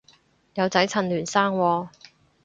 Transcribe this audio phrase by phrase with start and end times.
[0.55, 1.89] 有仔趁嫩生喎